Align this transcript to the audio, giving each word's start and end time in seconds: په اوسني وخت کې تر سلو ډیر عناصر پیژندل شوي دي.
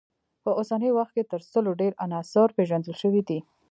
په 0.43 0.49
اوسني 0.59 0.89
وخت 0.97 1.13
کې 1.15 1.23
تر 1.31 1.41
سلو 1.51 1.71
ډیر 1.81 1.93
عناصر 2.03 2.47
پیژندل 2.57 2.93
شوي 3.01 3.21
دي. 3.27 3.39